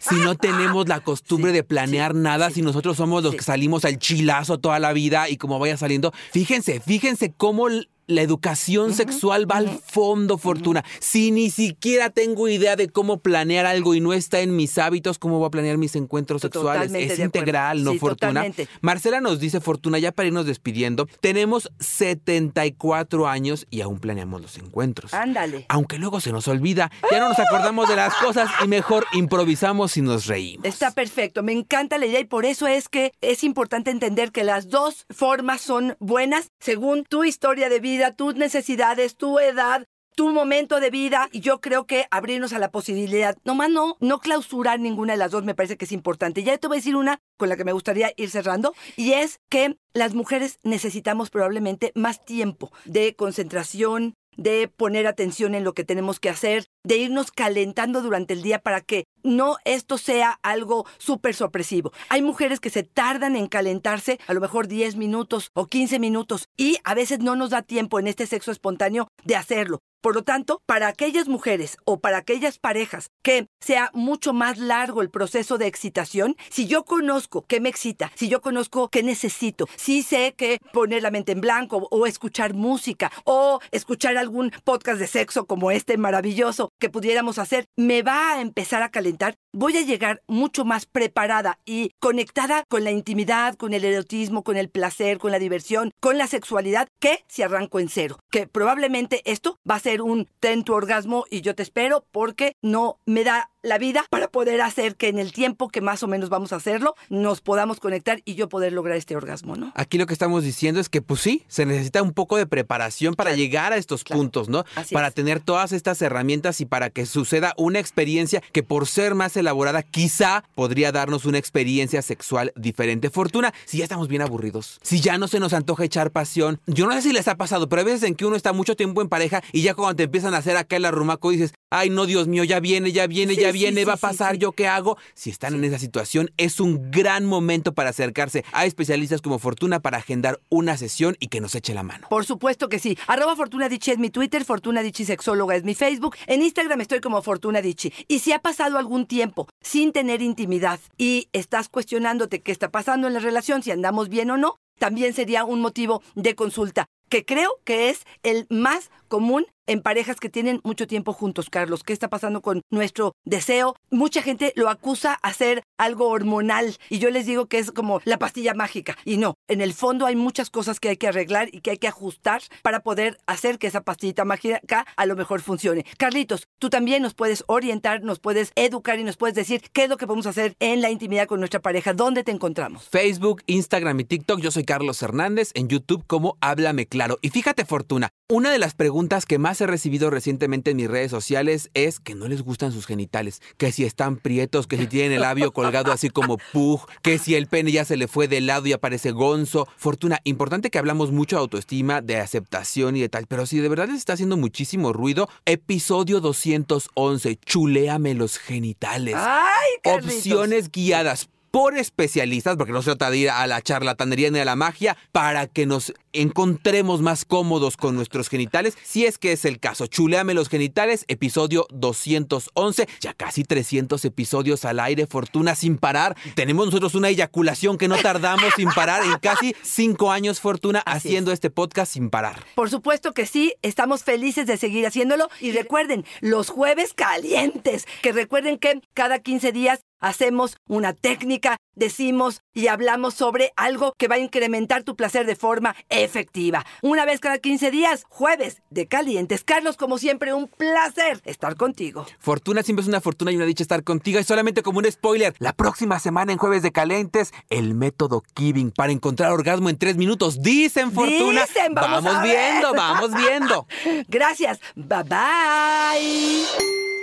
Si 0.00 0.16
no 0.16 0.34
tenemos 0.34 0.88
la 0.88 1.00
costumbre 1.00 1.52
Sí, 1.52 1.56
de 1.56 1.64
planear 1.64 2.12
sí, 2.12 2.18
nada, 2.18 2.48
sí. 2.48 2.56
si 2.56 2.62
nosotros 2.62 2.96
somos 2.96 3.22
los 3.22 3.34
que 3.34 3.42
salimos 3.42 3.84
al 3.84 3.98
chilazo 3.98 4.58
toda 4.58 4.78
la 4.78 4.92
vida 4.92 5.30
y 5.30 5.36
como 5.36 5.58
vaya 5.58 5.76
saliendo, 5.76 6.12
fíjense, 6.32 6.80
fíjense 6.80 7.32
cómo 7.32 7.68
la 8.06 8.22
educación 8.22 8.94
sexual 8.94 9.50
va 9.50 9.56
al 9.56 9.68
fondo, 9.84 10.38
Fortuna. 10.38 10.84
Si 11.00 11.30
ni 11.30 11.50
siquiera 11.50 12.10
tengo 12.10 12.48
idea 12.48 12.76
de 12.76 12.88
cómo 12.88 13.18
planear 13.18 13.66
algo 13.66 13.94
y 13.94 14.00
no 14.00 14.12
está 14.12 14.40
en 14.40 14.54
mis 14.56 14.78
hábitos, 14.78 15.18
¿cómo 15.18 15.38
voy 15.38 15.48
a 15.48 15.50
planear 15.50 15.76
mis 15.78 15.96
encuentros 15.96 16.42
sexuales? 16.42 16.82
Totalmente 16.88 17.12
Es 17.12 17.18
de 17.18 17.24
acuerdo. 17.24 17.38
integral, 17.40 17.84
¿no, 17.84 17.92
Sí, 17.92 17.98
Fortuna? 17.98 18.28
totalmente. 18.28 18.68
Marcela 18.80 19.20
nos 19.20 19.40
dice, 19.40 19.60
Fortuna, 19.60 19.98
ya 19.98 20.12
para 20.12 20.28
irnos 20.28 20.46
despidiendo, 20.46 21.08
tenemos 21.20 21.68
74 21.80 23.26
años 23.28 23.66
y 23.70 23.80
aún 23.80 23.98
planeamos 23.98 24.40
los 24.40 24.56
encuentros. 24.58 25.12
Ándale. 25.14 25.66
Aunque 25.68 25.98
luego 25.98 26.20
se 26.20 26.32
nos 26.32 26.46
olvida, 26.48 26.90
ya 27.10 27.20
no 27.20 27.28
nos 27.28 27.38
acordamos 27.38 27.88
de 27.88 27.96
las 27.96 28.14
cosas 28.14 28.48
y 28.64 28.68
mejor 28.68 29.04
improvisamos 29.12 29.96
y 29.96 30.02
nos 30.02 30.26
reímos. 30.26 30.64
Está 30.66 30.92
perfecto, 30.92 31.42
me 31.42 31.52
encanta 31.52 31.98
la 31.98 32.06
idea 32.06 32.20
y 32.20 32.24
por 32.24 32.44
eso 32.44 32.66
es 32.66 32.88
que 32.88 33.12
es 33.20 33.42
importante 33.44 33.90
entender 33.90 34.32
que 34.32 34.44
las 34.44 34.68
dos 34.68 35.06
formas 35.10 35.60
son 35.60 35.96
buenas 35.98 36.50
según 36.60 37.04
tu 37.04 37.24
historia 37.24 37.68
de 37.68 37.80
vida, 37.80 37.95
tus 38.14 38.34
necesidades, 38.36 39.16
tu 39.16 39.38
edad, 39.38 39.86
tu 40.16 40.32
momento 40.32 40.80
de 40.80 40.90
vida 40.90 41.28
y 41.30 41.40
yo 41.40 41.60
creo 41.60 41.86
que 41.86 42.06
abrirnos 42.10 42.52
a 42.54 42.58
la 42.58 42.70
posibilidad, 42.70 43.36
nomás 43.44 43.70
no, 43.70 43.96
no 44.00 44.18
clausurar 44.18 44.80
ninguna 44.80 45.12
de 45.12 45.18
las 45.18 45.30
dos 45.30 45.44
me 45.44 45.54
parece 45.54 45.76
que 45.76 45.84
es 45.84 45.92
importante. 45.92 46.42
Ya 46.42 46.56
te 46.56 46.66
voy 46.66 46.78
a 46.78 46.80
decir 46.80 46.96
una 46.96 47.18
con 47.36 47.48
la 47.48 47.56
que 47.56 47.64
me 47.64 47.72
gustaría 47.72 48.12
ir 48.16 48.30
cerrando 48.30 48.74
y 48.96 49.12
es 49.12 49.40
que 49.50 49.76
las 49.92 50.14
mujeres 50.14 50.58
necesitamos 50.62 51.30
probablemente 51.30 51.92
más 51.94 52.24
tiempo 52.24 52.72
de 52.86 53.14
concentración, 53.14 54.14
de 54.36 54.68
poner 54.68 55.06
atención 55.06 55.54
en 55.54 55.64
lo 55.64 55.74
que 55.74 55.84
tenemos 55.84 56.18
que 56.18 56.30
hacer, 56.30 56.66
de 56.86 56.98
irnos 56.98 57.32
calentando 57.32 58.00
durante 58.00 58.32
el 58.32 58.42
día 58.42 58.60
para 58.60 58.80
que 58.80 59.06
no 59.24 59.56
esto 59.64 59.98
sea 59.98 60.38
algo 60.42 60.86
súper 60.98 61.34
sorpresivo. 61.34 61.92
Hay 62.08 62.22
mujeres 62.22 62.60
que 62.60 62.70
se 62.70 62.84
tardan 62.84 63.34
en 63.34 63.48
calentarse 63.48 64.20
a 64.28 64.34
lo 64.34 64.40
mejor 64.40 64.68
10 64.68 64.94
minutos 64.94 65.50
o 65.52 65.66
15 65.66 65.98
minutos 65.98 66.48
y 66.56 66.78
a 66.84 66.94
veces 66.94 67.18
no 67.18 67.34
nos 67.34 67.50
da 67.50 67.62
tiempo 67.62 67.98
en 67.98 68.06
este 68.06 68.26
sexo 68.26 68.52
espontáneo 68.52 69.08
de 69.24 69.34
hacerlo. 69.34 69.80
Por 70.06 70.14
lo 70.14 70.22
tanto, 70.22 70.62
para 70.66 70.86
aquellas 70.86 71.26
mujeres 71.26 71.78
o 71.84 71.98
para 71.98 72.18
aquellas 72.18 72.58
parejas 72.58 73.10
que 73.24 73.48
sea 73.60 73.90
mucho 73.92 74.32
más 74.32 74.56
largo 74.56 75.02
el 75.02 75.10
proceso 75.10 75.58
de 75.58 75.66
excitación, 75.66 76.36
si 76.48 76.68
yo 76.68 76.84
conozco 76.84 77.44
qué 77.48 77.60
me 77.60 77.70
excita, 77.70 78.12
si 78.14 78.28
yo 78.28 78.40
conozco 78.40 78.88
qué 78.88 79.02
necesito, 79.02 79.66
si 79.74 80.04
sé 80.04 80.34
que 80.36 80.60
poner 80.72 81.02
la 81.02 81.10
mente 81.10 81.32
en 81.32 81.40
blanco 81.40 81.88
o 81.90 82.06
escuchar 82.06 82.54
música 82.54 83.10
o 83.24 83.58
escuchar 83.72 84.16
algún 84.16 84.52
podcast 84.62 85.00
de 85.00 85.08
sexo 85.08 85.46
como 85.46 85.72
este 85.72 85.98
maravilloso 85.98 86.70
que 86.78 86.90
pudiéramos 86.90 87.38
hacer, 87.38 87.68
me 87.76 88.02
va 88.02 88.32
a 88.32 88.40
empezar 88.40 88.82
a 88.82 88.90
calentar, 88.90 89.36
voy 89.56 89.74
a 89.78 89.80
llegar 89.80 90.22
mucho 90.28 90.66
más 90.66 90.84
preparada 90.84 91.58
y 91.64 91.92
conectada 91.98 92.64
con 92.68 92.84
la 92.84 92.90
intimidad, 92.90 93.54
con 93.54 93.72
el 93.72 93.86
erotismo, 93.86 94.44
con 94.44 94.58
el 94.58 94.68
placer, 94.68 95.16
con 95.16 95.32
la 95.32 95.38
diversión, 95.38 95.92
con 95.98 96.18
la 96.18 96.26
sexualidad, 96.26 96.88
que 96.98 97.24
si 97.26 97.40
arranco 97.42 97.80
en 97.80 97.88
cero. 97.88 98.18
Que 98.30 98.46
probablemente 98.46 99.22
esto 99.24 99.58
va 99.68 99.76
a 99.76 99.80
ser 99.80 100.02
un 100.02 100.28
ten 100.40 100.62
tu 100.62 100.74
orgasmo 100.74 101.24
y 101.30 101.40
yo 101.40 101.54
te 101.54 101.62
espero 101.62 102.04
porque 102.12 102.54
no 102.60 102.98
me 103.06 103.24
da 103.24 103.48
la 103.62 103.78
vida 103.78 104.04
para 104.10 104.28
poder 104.28 104.60
hacer 104.60 104.94
que 104.94 105.08
en 105.08 105.18
el 105.18 105.32
tiempo 105.32 105.68
que 105.68 105.80
más 105.80 106.02
o 106.04 106.06
menos 106.06 106.28
vamos 106.28 106.52
a 106.52 106.56
hacerlo 106.56 106.94
nos 107.08 107.40
podamos 107.40 107.80
conectar 107.80 108.20
y 108.24 108.36
yo 108.36 108.48
poder 108.48 108.72
lograr 108.72 108.96
este 108.96 109.16
orgasmo, 109.16 109.56
¿no? 109.56 109.72
Aquí 109.74 109.98
lo 109.98 110.06
que 110.06 110.12
estamos 110.12 110.44
diciendo 110.44 110.78
es 110.80 110.88
que, 110.88 111.02
pues 111.02 111.20
sí, 111.20 111.42
se 111.48 111.66
necesita 111.66 112.00
un 112.02 112.12
poco 112.12 112.36
de 112.36 112.46
preparación 112.46 113.14
para 113.14 113.30
Claro, 113.30 113.38
llegar 113.42 113.72
a 113.72 113.76
estos 113.76 114.04
claro. 114.04 114.20
puntos, 114.20 114.48
¿no? 114.48 114.64
Así 114.76 114.94
para 114.94 115.08
es. 115.08 115.14
tener 115.14 115.40
todas 115.40 115.72
estas 115.72 116.00
herramientas 116.00 116.60
y 116.60 116.66
para 116.66 116.90
que 116.90 117.06
suceda 117.06 117.54
una 117.56 117.80
experiencia 117.80 118.40
que 118.52 118.62
por 118.62 118.86
ser 118.86 119.16
más 119.16 119.36
elaborada 119.46 119.82
quizá 119.82 120.44
podría 120.54 120.92
darnos 120.92 121.24
una 121.24 121.38
experiencia 121.38 122.02
sexual 122.02 122.52
diferente. 122.56 123.10
Fortuna, 123.10 123.54
si 123.64 123.78
ya 123.78 123.84
estamos 123.84 124.08
bien 124.08 124.22
aburridos, 124.22 124.78
si 124.82 125.00
ya 125.00 125.18
no 125.18 125.28
se 125.28 125.40
nos 125.40 125.52
antoja 125.52 125.84
echar 125.84 126.10
pasión, 126.10 126.60
yo 126.66 126.86
no 126.86 126.92
sé 126.92 127.02
si 127.02 127.12
les 127.12 127.28
ha 127.28 127.36
pasado, 127.36 127.68
pero 127.68 127.80
hay 127.80 127.86
veces 127.86 128.02
en 128.02 128.14
que 128.14 128.26
uno 128.26 128.36
está 128.36 128.52
mucho 128.52 128.76
tiempo 128.76 129.02
en 129.02 129.08
pareja 129.08 129.42
y 129.52 129.62
ya 129.62 129.74
cuando 129.74 129.96
te 129.96 130.04
empiezan 130.04 130.34
a 130.34 130.38
hacer 130.38 130.56
acá 130.56 130.76
el 130.76 130.84
arrumaco 130.84 131.30
dices, 131.30 131.54
ay 131.70 131.90
no, 131.90 132.06
Dios 132.06 132.28
mío, 132.28 132.44
ya 132.44 132.60
viene, 132.60 132.92
ya 132.92 133.06
viene, 133.06 133.34
Sí, 133.34 133.40
ya 133.40 133.52
viene, 133.52 133.80
sí, 133.80 133.84
va 133.84 133.94
a 133.94 133.96
pasar. 133.96 134.36
¿yo 134.36 134.52
qué 134.52 134.68
hago? 134.68 134.96
Si 135.14 135.30
están 135.30 135.54
en 135.54 135.64
esa 135.64 135.78
situación, 135.78 136.30
es 136.36 136.60
un 136.60 136.90
gran 136.90 137.24
momento 137.26 137.74
para 137.74 137.90
acercarse 137.90 138.44
a 138.52 138.66
especialistas 138.66 139.20
como 139.22 139.38
Fortuna 139.38 139.80
para 139.80 139.98
agendar 139.98 140.40
una 140.48 140.76
sesión 140.76 141.16
y 141.20 141.28
que 141.28 141.40
nos 141.40 141.54
eche 141.54 141.74
la 141.74 141.82
mano. 141.82 142.08
Por 142.08 142.24
supuesto 142.24 142.68
que 142.68 142.78
sí. 142.78 142.98
Arroba 143.06 143.36
Fortuna 143.36 143.68
Dichi 143.68 143.90
es 143.90 143.98
mi 143.98 144.10
Twitter, 144.10 144.44
Fortuna 144.44 144.82
Dichi 144.82 145.04
Sexóloga 145.04 145.56
es 145.56 145.64
mi 145.64 145.74
Facebook. 145.74 146.16
En 146.26 146.42
Instagram 146.42 146.80
estoy 146.80 147.00
como 147.00 147.22
Fortuna 147.22 147.62
Dichi. 147.62 147.92
Y 148.08 148.20
si 148.20 148.32
ha 148.32 148.38
pasado 148.38 148.78
algún 148.78 149.06
tiempo 149.06 149.48
sin 149.60 149.92
tener 149.92 150.22
intimidad 150.22 150.80
y 150.96 151.28
estás 151.32 151.68
cuestionándote 151.68 152.42
qué 152.42 152.52
está 152.52 152.70
pasando 152.70 153.06
en 153.06 153.14
la 153.14 153.20
relación, 153.20 153.62
si 153.62 153.70
andamos 153.70 154.08
bien 154.08 154.30
o 154.30 154.36
no, 154.36 154.56
también 154.78 155.14
sería 155.14 155.44
un 155.44 155.60
motivo 155.60 156.02
de 156.14 156.34
consulta, 156.34 156.86
que 157.08 157.24
creo 157.24 157.60
que 157.64 157.90
es 157.90 158.00
el 158.22 158.46
más 158.50 158.90
común 159.08 159.46
en 159.66 159.82
parejas 159.82 160.20
que 160.20 160.28
tienen 160.28 160.60
mucho 160.64 160.86
tiempo 160.86 161.12
juntos, 161.12 161.50
Carlos. 161.50 161.82
¿Qué 161.82 161.92
está 161.92 162.08
pasando 162.08 162.40
con 162.40 162.62
nuestro 162.70 163.12
deseo? 163.24 163.76
Mucha 163.90 164.22
gente 164.22 164.52
lo 164.56 164.68
acusa 164.68 165.14
a 165.14 165.32
ser 165.32 165.62
algo 165.78 166.08
hormonal 166.08 166.76
y 166.88 166.98
yo 166.98 167.10
les 167.10 167.26
digo 167.26 167.46
que 167.46 167.58
es 167.58 167.72
como 167.72 168.00
la 168.04 168.18
pastilla 168.18 168.54
mágica. 168.54 168.96
Y 169.04 169.16
no, 169.16 169.34
en 169.48 169.60
el 169.60 169.74
fondo 169.74 170.06
hay 170.06 170.16
muchas 170.16 170.50
cosas 170.50 170.80
que 170.80 170.88
hay 170.88 170.96
que 170.96 171.08
arreglar 171.08 171.48
y 171.52 171.60
que 171.60 171.72
hay 171.72 171.78
que 171.78 171.88
ajustar 171.88 172.42
para 172.62 172.80
poder 172.80 173.18
hacer 173.26 173.58
que 173.58 173.66
esa 173.66 173.82
pastillita 173.82 174.24
mágica 174.24 174.86
a 174.96 175.06
lo 175.06 175.16
mejor 175.16 175.40
funcione. 175.40 175.84
Carlitos, 175.98 176.46
tú 176.58 176.70
también 176.70 177.02
nos 177.02 177.14
puedes 177.14 177.44
orientar, 177.46 178.02
nos 178.02 178.20
puedes 178.20 178.52
educar 178.54 178.98
y 178.98 179.04
nos 179.04 179.16
puedes 179.16 179.34
decir 179.34 179.62
qué 179.72 179.84
es 179.84 179.88
lo 179.88 179.96
que 179.96 180.06
podemos 180.06 180.26
hacer 180.26 180.54
en 180.60 180.80
la 180.80 180.90
intimidad 180.90 181.26
con 181.26 181.40
nuestra 181.40 181.60
pareja. 181.60 181.92
¿Dónde 181.92 182.24
te 182.24 182.32
encontramos? 182.32 182.88
Facebook, 182.88 183.42
Instagram 183.46 184.00
y 184.00 184.04
TikTok, 184.04 184.40
yo 184.40 184.50
soy 184.50 184.64
Carlos 184.64 185.02
Hernández, 185.02 185.50
en 185.54 185.68
YouTube 185.68 186.04
como 186.06 186.36
Háblame 186.40 186.86
Claro. 186.86 187.18
Y 187.22 187.30
fíjate, 187.30 187.64
Fortuna, 187.64 188.10
una 188.28 188.50
de 188.50 188.58
las 188.58 188.74
preguntas 188.74 189.26
que 189.26 189.38
más 189.38 189.55
he 189.60 189.66
recibido 189.66 190.10
recientemente 190.10 190.70
en 190.70 190.76
mis 190.76 190.88
redes 190.88 191.10
sociales 191.10 191.70
es 191.74 192.00
que 192.00 192.14
no 192.14 192.28
les 192.28 192.42
gustan 192.42 192.72
sus 192.72 192.86
genitales, 192.86 193.40
que 193.56 193.72
si 193.72 193.84
están 193.84 194.16
prietos, 194.16 194.66
que 194.66 194.76
si 194.76 194.86
tienen 194.86 195.12
el 195.12 195.22
labio 195.22 195.52
colgado 195.52 195.92
así 195.92 196.10
como 196.10 196.38
pug, 196.52 196.80
que 197.02 197.18
si 197.18 197.34
el 197.34 197.46
pene 197.46 197.72
ya 197.72 197.84
se 197.84 197.96
le 197.96 198.08
fue 198.08 198.28
de 198.28 198.40
lado 198.40 198.66
y 198.66 198.72
aparece 198.72 199.10
gonzo. 199.10 199.68
Fortuna, 199.76 200.20
importante 200.24 200.70
que 200.70 200.78
hablamos 200.78 201.12
mucho 201.12 201.36
de 201.36 201.40
autoestima, 201.40 202.00
de 202.00 202.16
aceptación 202.16 202.96
y 202.96 203.00
de 203.00 203.08
tal, 203.08 203.26
pero 203.26 203.46
si 203.46 203.58
de 203.58 203.68
verdad 203.68 203.88
les 203.88 203.98
está 203.98 204.14
haciendo 204.14 204.36
muchísimo 204.36 204.92
ruido, 204.92 205.28
episodio 205.44 206.20
211, 206.20 207.36
chuléame 207.44 208.14
los 208.14 208.38
genitales. 208.38 209.14
¡Ay, 209.16 209.70
Carlitos! 209.82 210.16
Opciones 210.16 210.70
guiadas 210.70 211.28
por 211.56 211.78
especialistas, 211.78 212.58
porque 212.58 212.74
no 212.74 212.82
se 212.82 212.90
trata 212.90 213.10
de 213.10 213.16
ir 213.16 213.30
a 213.30 213.46
la 213.46 213.62
charlatanería 213.62 214.30
ni 214.30 214.38
a 214.38 214.44
la 214.44 214.56
magia, 214.56 214.94
para 215.10 215.46
que 215.46 215.64
nos 215.64 215.94
encontremos 216.12 217.00
más 217.00 217.24
cómodos 217.24 217.78
con 217.78 217.96
nuestros 217.96 218.28
genitales, 218.28 218.76
si 218.84 219.06
es 219.06 219.16
que 219.16 219.32
es 219.32 219.46
el 219.46 219.58
caso. 219.58 219.86
Chuleame 219.86 220.34
los 220.34 220.50
genitales, 220.50 221.06
episodio 221.08 221.66
211, 221.70 222.86
ya 223.00 223.14
casi 223.14 223.42
300 223.42 224.04
episodios 224.04 224.66
al 224.66 224.80
aire, 224.80 225.06
fortuna 225.06 225.54
sin 225.54 225.78
parar. 225.78 226.14
Tenemos 226.34 226.66
nosotros 226.66 226.94
una 226.94 227.08
eyaculación 227.08 227.78
que 227.78 227.88
no 227.88 227.96
tardamos 227.96 228.52
sin 228.54 228.68
parar 228.68 229.02
en 229.04 229.18
casi 229.18 229.56
cinco 229.62 230.12
años, 230.12 230.40
fortuna, 230.40 230.82
Así 230.84 231.08
haciendo 231.08 231.32
este 231.32 231.48
podcast 231.48 231.94
sin 231.94 232.10
parar. 232.10 232.44
Por 232.54 232.68
supuesto 232.68 233.14
que 233.14 233.24
sí, 233.24 233.54
estamos 233.62 234.04
felices 234.04 234.46
de 234.46 234.58
seguir 234.58 234.86
haciéndolo 234.86 235.30
y 235.40 235.52
recuerden, 235.52 236.04
los 236.20 236.50
jueves 236.50 236.92
calientes, 236.92 237.86
que 238.02 238.12
recuerden 238.12 238.58
que 238.58 238.82
cada 238.92 239.20
15 239.20 239.52
días 239.52 239.80
hacemos 240.00 240.56
una 240.68 240.92
técnica, 240.92 241.56
decimos 241.74 242.42
y 242.54 242.68
hablamos 242.68 243.14
sobre 243.14 243.52
algo 243.56 243.92
que 243.98 244.08
va 244.08 244.16
a 244.16 244.18
incrementar 244.18 244.82
tu 244.82 244.96
placer 244.96 245.26
de 245.26 245.36
forma 245.36 245.76
efectiva. 245.88 246.64
Una 246.82 247.04
vez 247.04 247.20
cada 247.20 247.38
15 247.38 247.70
días, 247.70 248.04
jueves 248.08 248.62
de 248.70 248.86
calientes. 248.86 249.44
Carlos, 249.44 249.76
como 249.76 249.98
siempre, 249.98 250.34
un 250.34 250.48
placer 250.48 251.20
estar 251.24 251.56
contigo. 251.56 252.06
Fortuna 252.18 252.62
siempre 252.62 252.82
es 252.82 252.88
una 252.88 253.00
fortuna 253.00 253.32
y 253.32 253.36
una 253.36 253.44
dicha 253.44 253.62
estar 253.62 253.84
contigo. 253.84 254.20
Y 254.20 254.24
solamente 254.24 254.62
como 254.62 254.78
un 254.78 254.90
spoiler, 254.90 255.34
la 255.38 255.52
próxima 255.52 255.98
semana 255.98 256.32
en 256.32 256.38
Jueves 256.38 256.62
de 256.62 256.72
Calientes, 256.72 257.32
el 257.50 257.74
método 257.74 258.22
Kibing 258.34 258.70
para 258.70 258.92
encontrar 258.92 259.32
orgasmo 259.32 259.68
en 259.68 259.78
tres 259.78 259.96
minutos. 259.96 260.40
Dicen 260.40 260.92
Fortuna. 260.92 261.42
Dicen, 261.42 261.74
vamos 261.74 262.22
viendo, 262.22 262.72
vamos 262.74 263.10
viendo. 263.14 263.66
Gracias. 264.08 264.60
Bye 264.74 265.02
bye. 265.04 266.95